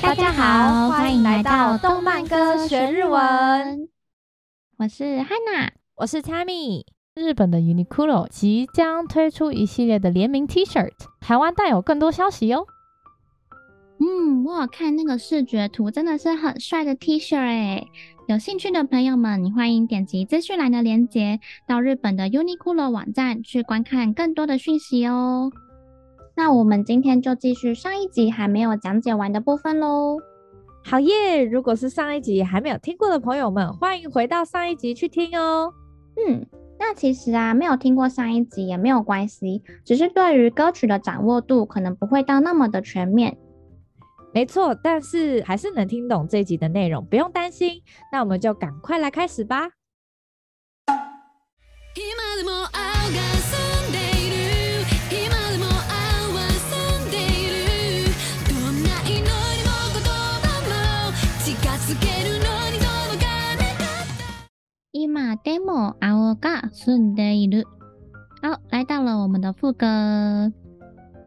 [0.00, 3.88] 大家好，欢迎来到动漫歌学日文。
[4.78, 6.84] 我是 Hana，我是 Tammy。
[7.14, 12.66] 日本的 Uniqlo 即将推出一系列的联名 T-shirt，台湾带有更多消息哟。
[13.98, 17.86] 嗯，我有看那个视觉图，真的是很帅的 T-shirt 哎。
[18.26, 25.52] 有兴趣的朋友们，你欢迎点击资讯栏的链接，到日本的 Uniqlo 网站去观看更多的讯息哦。
[26.34, 30.16] 那我们今天就继续上一集还没有讲解完的部分喽。
[30.82, 31.44] 好耶！
[31.44, 35.74] 如果是上一集还没有听过的朋友们，欢迎回到上一集去听哦。
[36.16, 36.46] 嗯，
[36.78, 43.36] 那其实啊，没有听过上一集也没有关系，只是对于歌曲的掌握度可能不会到那么的全面。
[44.33, 47.81] 没错，但是还是能听懂这一集的内容，不用担心。
[48.11, 49.69] 那我们就赶快来开始吧。
[64.91, 67.65] 今でも青が澄んでいる。
[68.41, 70.51] 好，来到了我们的副歌。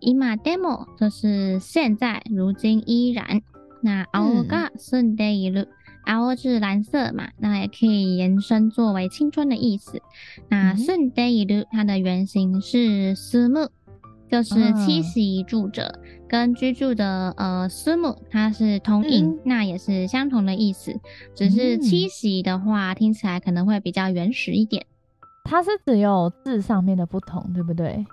[0.01, 3.43] 今でも就是现在、如今、依然。
[3.83, 5.69] 那青が澄んでいる，
[6.07, 10.01] 青是蓝色嘛，那也可以延伸作为青春的意思。
[10.49, 13.69] 那澄んでいる，它的原型是住む。
[14.31, 20.99] 就是栖息住着，哦、跟居住的呃住む，它是同音，嗯、那也是相同的意思。
[21.35, 24.87] 只是栖息的话，嗯、听起来可能会比较原始一点。
[25.45, 28.07] 它是只有字上面的不同，对不对？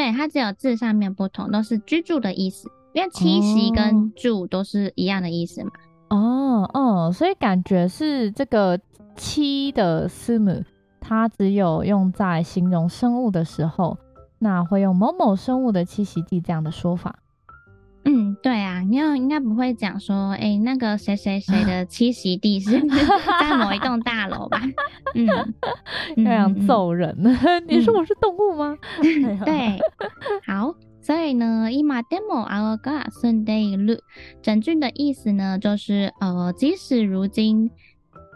[0.00, 2.70] 对，它只有字上面不同，都是居住的意思。
[2.94, 5.70] 因为栖息跟住都是一样的意思嘛。
[6.08, 8.80] 哦哦，所以感觉是这个
[9.14, 10.64] 栖的思母，
[11.00, 13.98] 它只有用在形容生物的时候。
[14.38, 17.18] 那会用某某生物的栖息地这样的说法？
[18.07, 22.79] 嗯，对啊，你应该不会讲说，哎、欸，那个谁谁谁的 栖息地是
[23.39, 24.61] 在某一栋大楼吧？
[25.15, 25.27] 嗯，
[26.15, 28.77] 这样揍人，嗯、你说我是动物吗？
[29.01, 29.79] 嗯、对，
[30.45, 34.01] 好，所以呢，今でも青が澄んでいる，
[34.43, 37.71] 整句的意思呢，就是呃，即使如今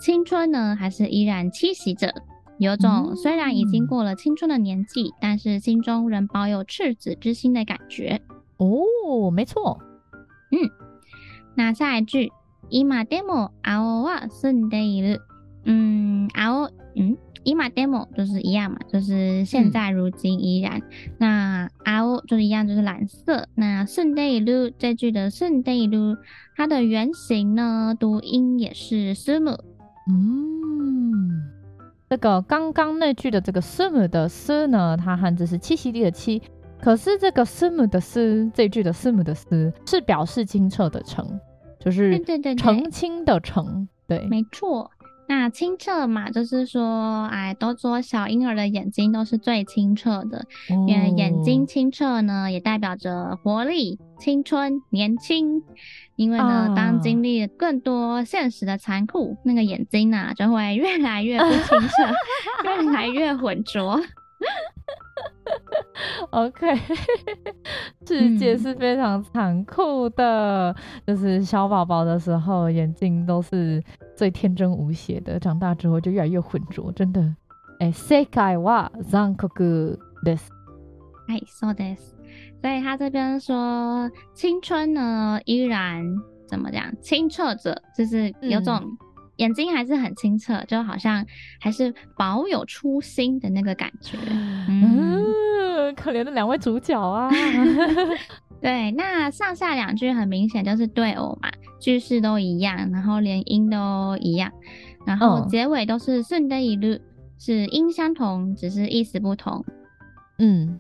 [0.01, 2.11] 青春呢，还是依然栖息着。
[2.57, 8.19] 有种虽然已经过了青春的年纪，嗯、但是心中仍保有赤子之心的感觉。
[8.57, 9.79] 哦，没错。
[10.51, 10.69] 嗯，
[11.55, 12.31] 那下一句，
[12.69, 15.22] 今でも青は澄んでいる。
[15.66, 20.79] 嗯，青，嗯，今でも就是一样嘛，就是现在如今依然。
[20.79, 23.47] 嗯、那青就是一样，就是蓝色。
[23.55, 26.17] 那澄んでいる这句的澄んでいる，
[26.55, 29.57] 它的原型呢，读音也是住む。
[30.07, 31.45] 嗯。
[32.09, 36.41] 这个刚刚那句的这个住む的住呢，它汉字是栖息地的栖，
[36.84, 41.26] 可是这个斯姆的斯这句的斯姆的斯是表示清澈的澄，
[41.80, 42.20] 就是
[42.56, 44.90] 澄清的澄，对，对，没错。
[45.26, 55.62] 那清澈嘛，就是说，哎，都说小婴儿的眼睛都是最清澈的，哦、因为眼睛清澈呢，也代表着活力、青春、年轻。
[56.16, 63.98] 因为呢，啊、当经历更多现实的残酷，那个眼睛呢、啊，就会越来越不清澈， 越来越浑浊。
[66.31, 66.77] OK，
[68.05, 70.75] 世界是非常残酷的，嗯、
[71.07, 73.83] 就是小宝宝的时候眼睛都是
[74.16, 77.35] 最天真无邪的，长大之后就越来越浑浊，真的。
[77.79, 79.47] 哎，世界は残酷
[80.23, 80.50] です。
[81.27, 82.16] 哎，そうです。
[82.61, 86.03] 所以他这边说青春呢依然
[86.47, 88.83] 怎么讲清澈着，就是有种
[89.38, 91.25] 眼睛还是很清澈，嗯、就好像
[91.59, 94.17] 还是保有初心的那个感觉。
[94.67, 95.25] 嗯，
[95.88, 97.29] 嗯，可怜的两位主角啊。
[98.61, 104.51] 对，那上下两句很明显就是对偶嘛，句式都一样，然后连音都一样，
[105.05, 107.01] 然后结尾都是澄んでいる，
[107.38, 109.63] 是音相同，只是意思不同。
[110.39, 110.80] 嗯。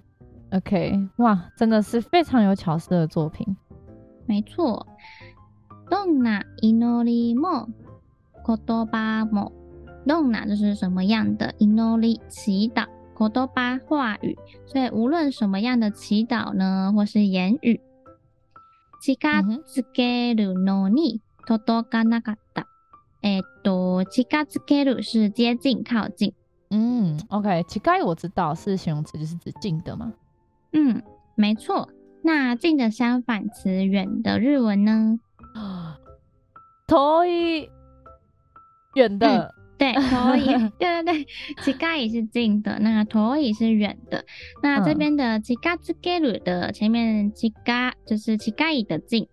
[0.51, 3.55] OK，哇，真的是非常有巧思的作品。
[4.25, 4.83] 没错，
[5.91, 7.67] どんな祈りも
[8.45, 9.51] 言叶も，
[10.05, 11.67] どんな就是什么样的祈
[11.99, 17.79] り祈祷，言叶话语，所以无论什么样的祈祷呢，或是言语，
[19.01, 19.17] 近
[19.65, 22.65] づけるのに届かなかった。
[23.21, 26.33] 哎，多近づける是接近、靠近。
[26.69, 30.13] 嗯，OK，近我知道是形容词，就是指近的嘛。
[30.71, 31.01] 嗯，
[31.35, 31.89] 没错。
[32.21, 35.19] 那近的相反词远的日文呢？
[36.87, 37.69] 远
[38.95, 40.01] 远的， 对，远
[40.37, 41.27] い，对对对，
[41.63, 44.23] 近い是近的，那远い是远的。
[44.61, 47.53] 那这边的近づける的前面近
[48.05, 49.27] 就是近い的近，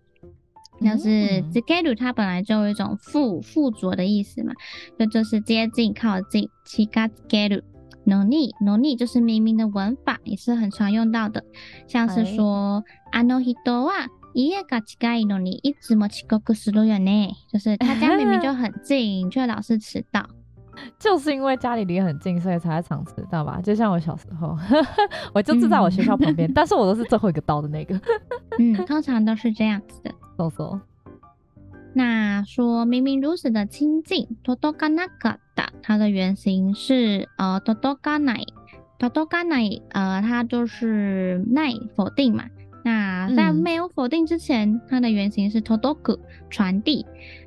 [0.81, 1.09] 那、嗯、是
[1.53, 4.53] づける它本来就有一种附附着的意思嘛，
[4.99, 6.49] 就就是接近、靠近。
[6.65, 7.65] 近づける。
[8.07, 11.43] のにのに就是明明的文法，也是很常用到的，
[11.89, 20.27] 像是说あの人は 家が近いのにいつも遅刻するよね，就是他家明明就很近，却老是迟到。
[20.99, 23.61] 就是因为家里离很近，所以才会常迟到吧？
[23.63, 24.55] 就像我小时候，
[25.33, 27.99] 我就住在我学校旁边，嗯、但是我都是最后一个到的那个。
[28.59, 30.13] 嗯，通常都是这样子的。
[30.37, 30.79] 搜搜。
[31.95, 38.45] 那说明明如此的亲近，とどかなかった，它的原型是呃とどかない，
[38.99, 42.45] とどかない，呃，它就是ない否定嘛。
[42.85, 46.19] 那在没有否定之前，嗯、它的原型是とどく
[46.49, 47.05] 传递，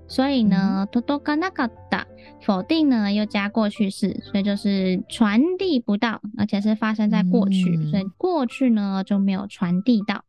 [0.07, 2.05] 所以呢，とどかなかった
[2.41, 10.23] 否定呢又加过去式，所以就是传递不到，而且是发生在过去，嗯、所以过去呢就没有传递到。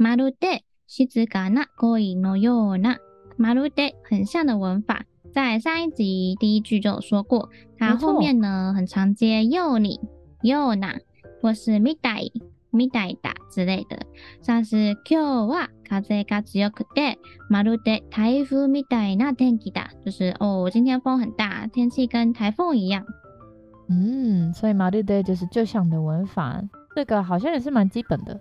[0.00, 2.98] まるで静かな恋のような，
[3.38, 7.48] まるで很像的文法，在上一集第一句就有说过，
[7.78, 10.00] 它后面呢很常接ように、
[10.42, 10.98] ような
[11.42, 12.32] 或是みたい、
[12.72, 13.98] みたいだ之类的，
[14.42, 17.18] 像是今日は风が强くて、
[17.48, 23.04] まるで台风みたいな天気だ，就是哦，今天风很大，天气跟台风一样。
[23.88, 26.62] 嗯，所以まるで就是就像的文法，
[26.94, 28.40] 这个好像也是蛮基本的。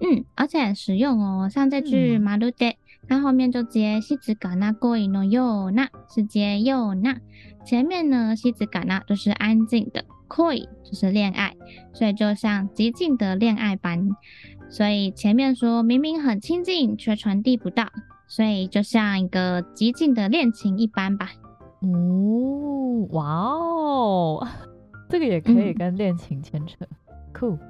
[0.00, 1.48] 嗯，而且很实用哦。
[1.48, 2.74] 像这句まるで，
[3.08, 7.16] 它后面就接静かな恋のような，是接ような。
[7.64, 11.54] 前面呢，静かな就是安静的，恋就是恋爱，
[11.94, 14.10] 所以就像极近的恋爱般。
[14.68, 17.88] 所以前面说明明很亲近，却传递不到，
[18.28, 21.30] 所以就像一个极近的恋情一般吧。
[21.80, 24.46] 哦，哇哦，
[25.08, 26.76] 这个也可以跟恋情牵扯，
[27.32, 27.69] 酷、嗯。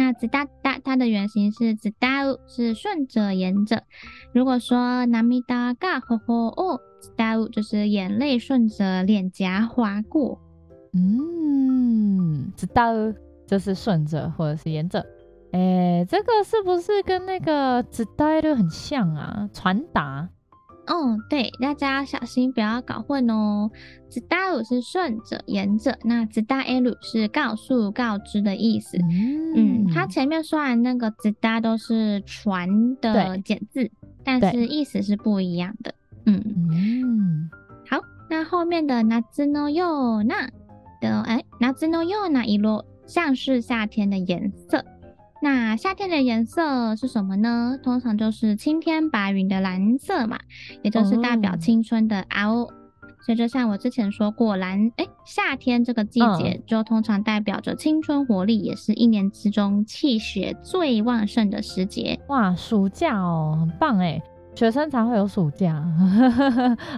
[0.00, 3.82] 那直达达它的原型是直达是顺着沿着。
[4.32, 6.18] 如果说涙が頬
[6.54, 6.80] を
[7.16, 10.38] 伝う，就是眼泪顺着脸颊划过。
[10.92, 12.92] 嗯，直达
[13.46, 15.00] 就是顺着或者是沿着。
[15.52, 15.60] 哎、
[16.00, 19.48] 欸，这个是不是跟那个直达的很像啊？
[19.52, 20.28] 传达。
[20.90, 23.68] 哦，对，大家小心不要搞混哦。
[24.08, 24.22] 伝
[24.52, 28.96] う是顺着、沿着，那伝える是告诉、告知的意思。
[28.98, 33.90] 嗯，嗯，它前面虽然那个伝都是传的简字，
[34.24, 35.92] 但是意思是不一样的。
[36.24, 36.40] 嗯
[36.70, 37.50] 嗯，
[37.90, 40.48] 好，那后面的夏のような
[41.00, 44.84] 的，哎，夏のような色像是夏天的颜色。
[45.41, 47.79] 那夏天的颜色是什么呢？
[47.81, 50.37] 通常就是青天白云的蓝色嘛，
[50.83, 52.67] 也就是代表青春的青。
[53.23, 62.19] 所以就像我之前说过，蓝哎，夏天这个季节就通常代表着青春活力，也是一年之中气血最旺盛的时节。
[62.29, 64.19] 哇，暑假哦，很棒哎，
[64.55, 65.75] 学生才会有暑假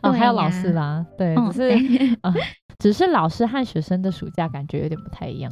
[0.02, 2.34] 哦，还有老师啦，对，只是 啊，
[2.80, 5.52] 只是老师和学生的暑假感觉有点不太一样。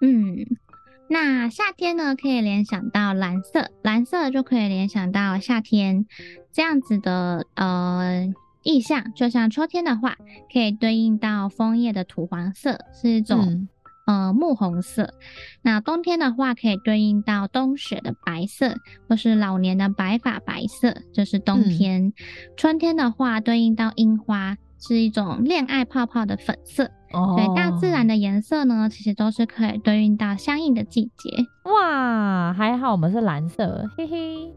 [0.00, 0.36] 嗯。
[1.12, 6.06] 那夏天呢，可以联想到蓝色，蓝色就可以联想到夏天
[6.52, 9.12] 这样子的呃意象。
[9.12, 10.16] 就像秋天的话，
[10.52, 13.40] 可以对应到枫叶的土黄色，是一种、
[14.06, 15.12] 嗯、呃木红色。
[15.62, 18.76] 那冬天的话，可以对应到冬雪的白色，
[19.08, 22.04] 或是老年的白发白色，就是冬天。
[22.04, 22.12] 嗯、
[22.56, 26.88] 春天的话，对应到樱花，是一种恋爱泡泡的粉色。
[27.11, 31.45] 哦，对，大自然的颜色呢，其实都是可以对应到相应的季节。
[31.63, 34.53] 哇，还好我们是蓝色，嘿嘿。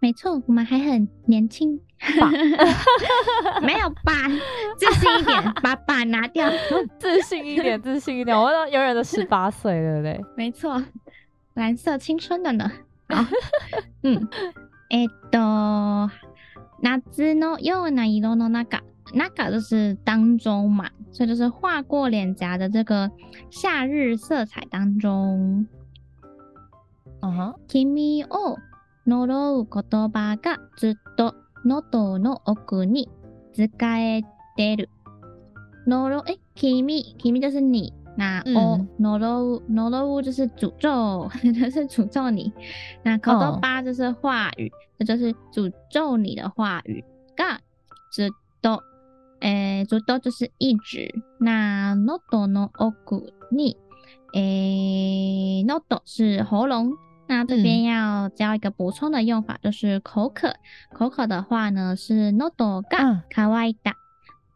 [0.00, 1.78] 没错，我们还很年轻。
[2.18, 2.28] 爸
[3.60, 4.12] 没有爸，
[4.76, 6.50] 自信一点， 把爸拿掉。
[6.98, 10.20] 自信一点，自信一点，我永远都十八岁，对不对？
[10.36, 10.82] 没错，
[11.54, 12.68] 蓝色青春的呢。
[13.08, 13.24] 好，
[14.02, 14.28] 嗯，
[14.90, 16.10] えっと、
[16.82, 18.82] 夏のような色の中。
[19.14, 23.10] 那个就是当中嘛，所以就是划过脸颊的这个
[23.50, 25.66] 夏日色彩当中。
[27.20, 28.58] 嗯哼，君を
[29.06, 29.26] 呪
[29.60, 31.34] う言叶がずっと
[31.64, 33.08] 喉の奥に
[33.52, 34.22] 使え
[34.56, 34.88] てる。
[35.86, 36.84] 呪诶，君
[37.18, 42.52] 君就是你，那哦呪呪就是诅咒， 就是诅咒你。
[43.04, 47.04] 那言叶就是话语，这就是诅咒你的话语。
[47.36, 47.58] が
[48.12, 48.80] ずっと，
[49.40, 51.12] 诶，ずっと就是一直。
[51.38, 52.92] 那喉の奥
[53.50, 53.76] に，
[54.34, 56.92] 诶，nodo 是喉咙。
[57.26, 60.54] 那这边要教一个补充的用法，就是口渴。
[60.94, 63.94] 口渴的话呢是 nodo ga kawaita，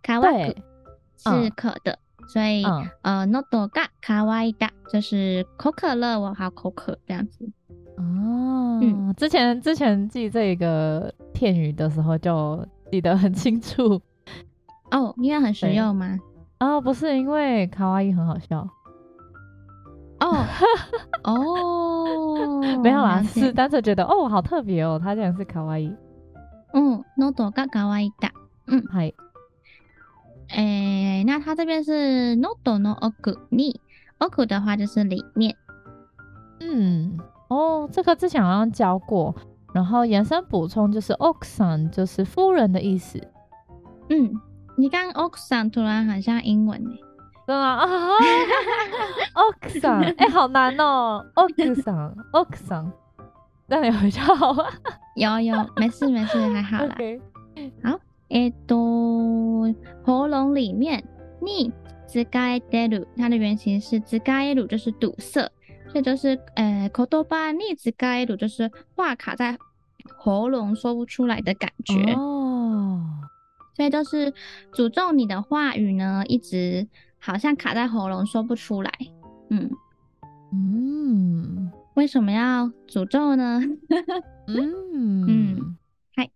[0.03, 0.55] 卡哇克
[1.17, 2.63] 是渴的，所以
[3.03, 7.51] 呃 nodo ga kawaita 就是口渴了，我好口渴这样子。
[7.97, 14.01] 哦，嗯，之前之前记这个片语的时候就记得很清楚。
[14.92, 16.18] 哦，因为很实用吗？
[16.60, 18.68] 哦，不是，因为卡哇伊很好笑。
[20.20, 20.46] 哦
[21.24, 25.92] 哦，没有啦，是单纯觉得哦，好特别哦，他竟然是卡哇伊。
[26.74, 28.30] 嗯，nodo ga kawaita。
[28.68, 29.12] 嗯，嗨。
[30.50, 35.56] 诶，那它这边是 nodo no oku ni，oku 的话就是里面。
[36.60, 37.18] 嗯，
[37.50, 39.34] 哦，这个之前好像教过，
[39.74, 43.20] 然后延伸补充就是 okusan 就是夫人的意思。
[44.10, 44.32] 嗯，
[44.82, 46.90] 你刚刚 oxon 突然很像英文呢，
[47.46, 47.86] 对吗
[49.36, 52.92] ？oxon 哎，好难哦，oxon oxon，
[53.68, 54.66] 那你回家好吗？
[55.16, 56.98] 有有，没事没事，还好啦。
[57.84, 61.04] 好，edo 喉咙里面
[61.40, 61.72] 逆
[62.08, 65.48] zgaelu，它的原型是 zgaelu，就是堵塞，
[65.90, 69.56] 所以就是呃，口多巴逆 zgaelu，就是话卡在
[70.18, 72.16] 喉咙说不出来的感觉。
[73.75, 74.33] 所以就是
[74.73, 76.89] 诅咒你的话语呢，一直。
[77.19, 78.93] 好像卡在喉咙说不出来，
[79.51, 79.69] 嗯
[80.53, 83.61] 嗯，为什么要诅咒呢？
[84.47, 85.77] 嗯嗯，
[86.15, 86.31] 嗨。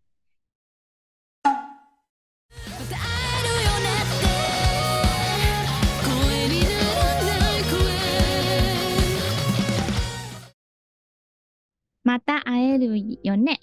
[12.02, 13.60] また会えるよね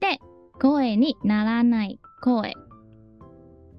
[0.00, 0.18] で
[0.58, 2.52] 声にならない声。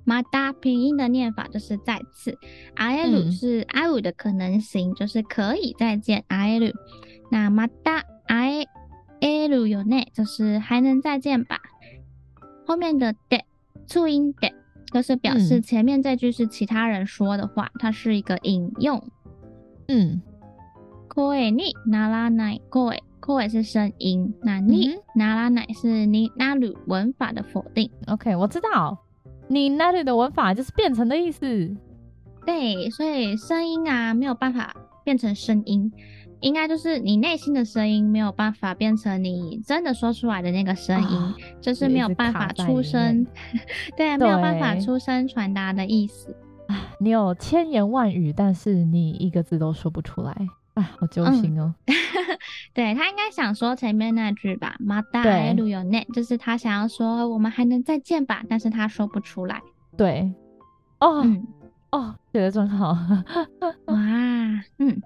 [0.05, 2.37] また拼音的念法就是再次，
[2.75, 6.73] 会える是会う的可能性，就是可以再见，会える。
[7.31, 8.67] 那また会
[9.19, 11.59] えるよね，就是还能再见吧。
[12.67, 13.41] 后面的で
[13.87, 14.53] 促音で，
[14.93, 19.01] 就是表示前面这句是其他人说的话，它是一个引用。
[19.87, 20.21] 嗯，
[21.09, 27.89] 声にならない声，声是声音，那にならない是になる文法的否定。
[28.05, 28.99] OK，我知道。
[29.52, 31.76] 你那里的文法就是变成的意思，
[32.46, 35.92] 对，所以声音啊没有办法变成声音，
[36.38, 43.26] 应该就是你内心的声音没有办法变成你真的说出来的那个声音，哦、就是没有办法出声，
[43.96, 46.32] 对，没有办法出声传达的意思。
[47.00, 50.32] 你有千言万语，但是你一个字都说不出来。
[50.79, 51.73] 啊，好揪心哦！
[51.85, 51.95] 嗯、
[52.73, 59.61] 对，他应该想说前面那句吧，また会えるよね，就是他想要说我们还能再见吧，但是他说不出来。
[59.95, 60.33] 对，
[60.99, 61.47] 哦，嗯、
[61.91, 62.97] 哦，写得真好，
[63.85, 63.95] 哇，
[64.79, 65.01] 嗯。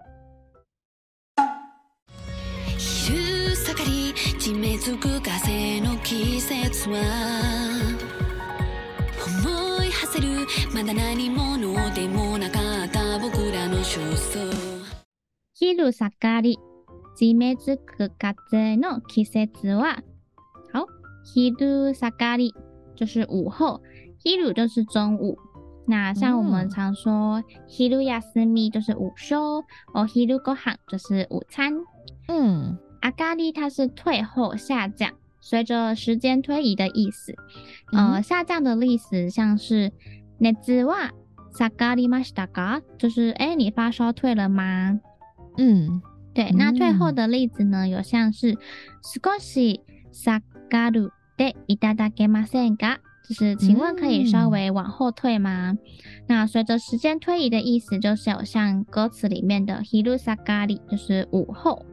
[15.53, 16.57] 昼下がり、
[17.17, 20.01] じめつく风の季节は，
[20.73, 20.85] 好，
[21.35, 22.53] 昼下がり
[22.95, 23.81] 就是午后，
[24.23, 25.37] 昼就是中午。
[25.85, 31.73] 那像我们常说，昼休み就是午休，お昼ご饭就是午餐。
[32.27, 37.35] 嗯，上がり它是退后、下降，随着时间推移的意思。
[37.91, 39.91] 呃，下降的意思像是
[40.39, 41.11] 热は
[41.51, 42.81] 下がりましたか？
[42.97, 45.01] 就是哎、欸，你发烧退了吗？
[45.57, 46.01] 嗯，
[46.33, 48.57] 对，那最后的例子呢，有像是
[49.01, 49.81] 少し
[50.11, 52.99] 下がるでいただけませんか？
[53.27, 55.73] 就是请问可以稍微往后退吗？
[55.73, 55.77] 嗯、
[56.27, 61.85] 那随着时间推移的意思，就是有像歌词里面的昼下がり，就是午后。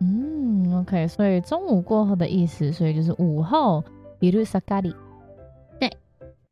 [0.00, 3.84] 嗯，OK，所以中午过后的意思，所以就是午后
[4.20, 4.94] 昼下がり。
[5.80, 5.90] 对，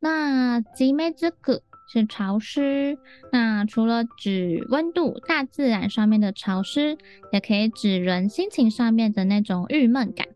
[0.01, 1.63] 那じめつく。
[1.93, 2.97] 是潮湿，
[3.33, 6.97] 那除了指温度、大自然上面的潮湿，
[7.33, 10.29] 也可以指人心情上面的那种郁闷感，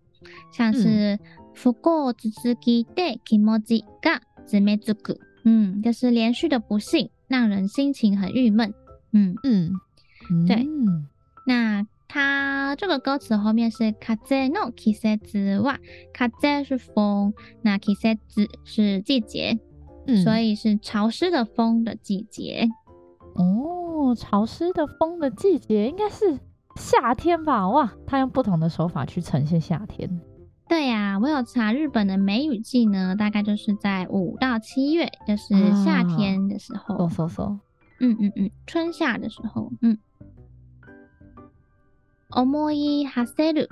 [0.53, 1.19] 像是
[1.55, 8.75] 不过続きで気持ちがじめつく，嗯，就是连续的不幸，让人心情很郁闷，
[9.13, 9.71] 嗯嗯，
[10.49, 10.67] 对，
[11.47, 15.17] 那 它这个歌词后面是风の季节
[15.61, 15.77] は，
[16.13, 18.19] 风是风，那季节
[18.65, 19.59] 是季节，
[20.07, 22.69] 嗯，所以是潮湿的风的季节。
[23.35, 26.39] 哦，潮湿的风的季节应该是
[26.77, 27.69] 夏天吧？
[27.69, 30.21] 哇，它用不同的手法去呈现夏天。
[30.69, 36.97] 对呀、啊，我有查日本的梅雨季呢，大概就是在五到七月，就是夏天的时候。
[36.97, 37.59] 嗖嗖嗖，
[38.01, 39.99] 嗯嗯嗯，春夏的时候，嗯。
[42.31, 43.69] 思い驰せる、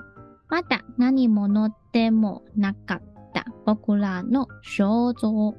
[0.47, 3.01] まだ何者でもなかっ
[3.33, 5.53] た仆らの想像。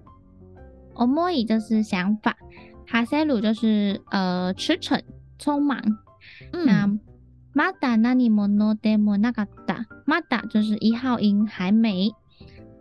[0.99, 2.37] 思い就是想法，
[2.87, 5.03] 驰せる就是呃驰骋、
[5.39, 5.81] 匆忙。
[6.53, 6.87] 嗯、那
[7.55, 9.87] まだ何者でもなかった。
[10.07, 12.13] まだ就是一号音还没。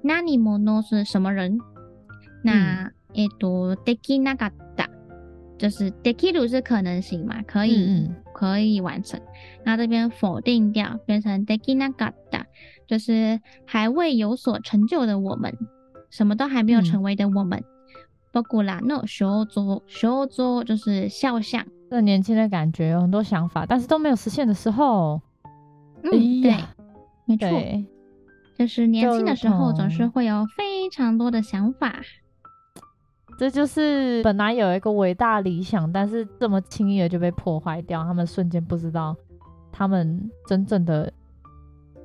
[0.03, 1.59] 何者是什么人？
[2.43, 4.89] 那えっとできなかった
[5.57, 9.19] 就是できる是可能性嘛，可以、嗯、可以完成。
[9.63, 12.45] 那这边否定掉，变成できなかった
[12.87, 15.53] 就是还未有所成就的我们，
[16.09, 17.63] 什么都还没有成为的我们。
[18.32, 21.66] 仆らの想像，想像就是肖像。
[21.90, 25.20] 这年轻的感觉有很多想法，但是都没有实现的时候。
[26.02, 26.10] 嗯，
[26.42, 26.54] 对，
[27.24, 27.48] 没错，
[28.56, 32.00] 就是年轻的时候总是会有非常多的想法。
[33.38, 39.16] 这就是本来有一个伟大理想，但是这么轻易的就被破坏掉，他们瞬间不知道
[39.72, 41.12] 他们真正的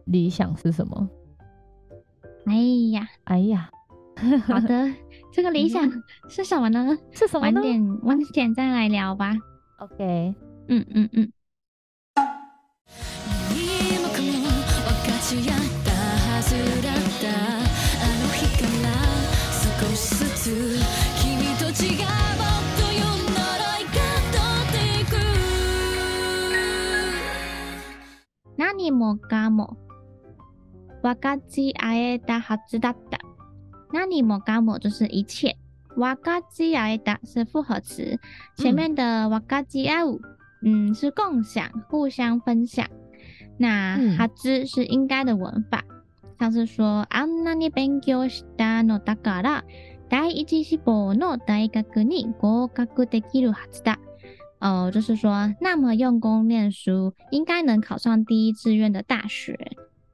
[0.05, 1.09] 理想是什么。
[2.45, 2.53] 哎
[2.91, 3.69] 呀，哎呀，
[4.45, 4.91] 好的，
[5.32, 5.90] 这个理想
[6.28, 6.96] 是什么呢？
[7.12, 7.60] 是什么呢？
[7.60, 9.34] 晚点晚点再来聊吧。
[9.78, 10.34] OK，
[10.68, 11.32] 嗯嗯嗯。
[28.56, 29.76] 何もかも
[31.02, 32.96] 分かち合えたはずだっ
[33.92, 33.92] た。
[33.92, 35.56] 何もかも就是一切。
[35.96, 38.18] 分かち合えた是复合词，
[38.56, 40.20] 前面的分かち合う，
[40.62, 42.86] 嗯，是共享、互相分享。
[43.58, 45.82] 那はず是应该的文法，
[46.38, 49.64] 像是说あんなに勉强したのだから
[50.08, 53.98] 第一志望の大学に合格できるはずだ。
[54.60, 59.58] 哦，就是说那么用功念书，应该能考上第一志愿的大学。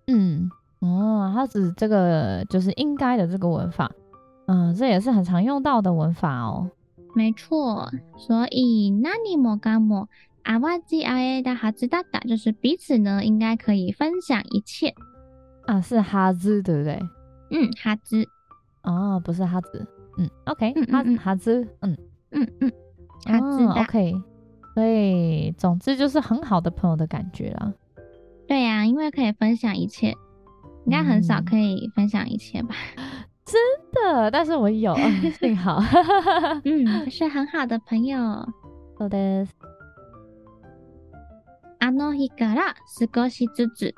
[0.07, 0.49] 嗯，
[0.81, 3.91] 哦，它指这个就是应该的这个文法。
[4.47, 6.71] 嗯，这也是很常用到的文法哦。
[7.15, 7.89] 没错，
[8.19, 10.09] 所以何もかも
[10.45, 14.95] 分かち合えたはずだった，就是彼此呢应该可以分享一切。
[15.67, 17.01] 啊，是哈兹对不对？
[17.51, 18.27] 嗯，哈兹。
[18.83, 19.87] 哦，不是哈兹。
[20.19, 21.67] 嗯，OK，哈哈兹。
[21.81, 21.97] 嗯
[22.33, 22.73] 嗯嗯，
[23.25, 23.65] 哈兹。
[23.81, 24.15] OK，
[24.75, 27.73] 所以总之就是很好的朋友的感觉啦。
[28.47, 30.15] 对呀、啊，因为可以分享一切，
[30.87, 32.75] 应该很少可以分享一切吧。
[32.97, 33.61] 嗯真
[33.93, 34.97] 的，但是我有，
[35.39, 35.79] 幸好，
[36.65, 38.19] 嗯，是很好的朋友。
[38.99, 39.51] そうです。
[41.79, 43.95] あの日から少しずつ，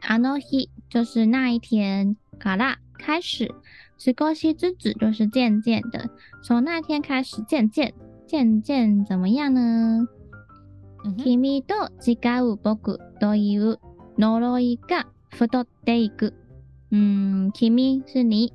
[0.00, 3.50] あの日就是那一天，から开始，
[3.98, 6.08] 少しずつ就是渐渐的，
[6.42, 7.92] 从那天开始渐渐，
[8.26, 10.08] 渐渐怎么样呢？
[11.18, 13.78] 君と违う仆という
[14.16, 16.32] 呪いが 太っていく。
[16.90, 18.52] 嗯，君是你。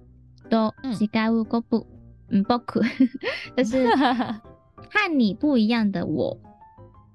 [0.48, 1.86] 都违う仆，
[2.30, 2.62] 嗯，仆
[3.58, 6.38] 就是和你不一样的我。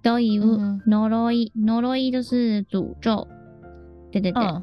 [0.03, 0.43] 都有
[0.85, 3.29] 呪い，呪い就是诅咒。
[4.11, 4.63] 对对对，嗯、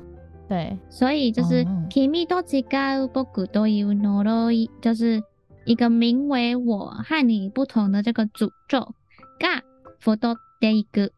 [0.50, 5.24] 对，所以就是君と违う仆という呪い，就是
[5.64, 8.94] 一个名为我和你不同的这个诅咒。
[9.40, 9.64] が
[10.02, 11.12] 太っていく，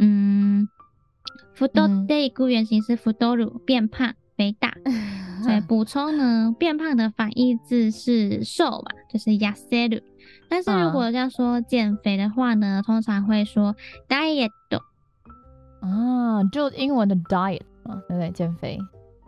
[0.00, 0.66] 嗯，
[1.58, 4.14] 太っていく原型是太る，变胖。
[4.36, 4.74] 肥大，
[5.44, 10.02] 所以补充呢， 变胖的反义字是瘦嘛，就是痩せる。
[10.48, 13.76] 但是如果要说减肥的话呢，通常会说
[14.08, 14.50] diet。
[15.78, 18.32] 啊，就英文的 diet 啊，对不对？
[18.32, 18.76] 减肥。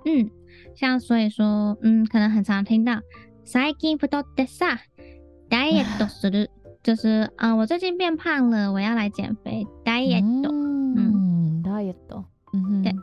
[0.05, 0.29] 嗯，
[0.75, 3.01] 像所以说，嗯，可能很常听到
[3.45, 4.79] 最近太 ってさ、
[5.49, 6.49] diet する，
[6.83, 10.25] 就是啊，我最近变胖了，我要来减肥，diet。
[10.97, 11.20] 嗯
[11.81, 11.97] ，diet。
[12.53, 12.95] 嗯哼，对。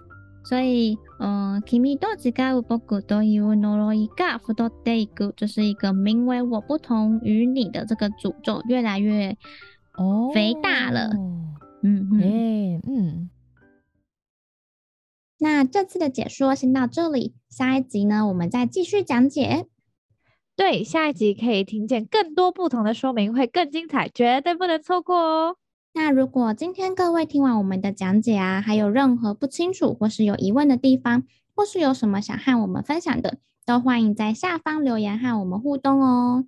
[0.46, 9.38] 所以，嗯，君と违う仆という呪いが太っていく，就是一个名为我不同于你的这个诅咒越来越
[10.34, 11.12] 肥大了。
[11.16, 13.30] 哦、嗯嗯、欸、嗯。
[15.40, 19.68] 那这次的解说先到这里，下一集呢，我们再继续讲解。
[20.58, 25.56] 对，下一集可以听见更多不同的说明，会更精彩，绝对不能错过哦。
[26.01, 31.25] 那如果今天各位听完我们的讲解啊，还有任何不清楚或是有疑问的地方，
[31.57, 36.45] 或是有什么想和我们分享的，都欢迎在下方留言和我们互动哦。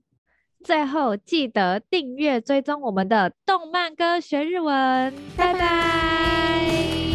[0.63, 7.10] 最后记得订阅追踪我们的动漫歌学日文，拜拜。